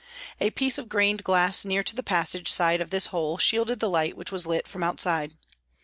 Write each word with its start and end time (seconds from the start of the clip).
A 0.39 0.49
piece 0.49 0.79
of 0.79 0.89
grained 0.89 1.23
glass 1.23 1.63
near 1.63 1.83
to 1.83 1.95
the 1.95 2.01
passage 2.01 2.51
side 2.51 2.81
of 2.81 2.89
this 2.89 3.05
hole, 3.13 3.37
shielded 3.37 3.79
the 3.79 3.87
light 3.87 4.17
which 4.17 4.31
was 4.31 4.47
lit 4.47 4.67
from 4.67 4.81
outside. 4.81 5.35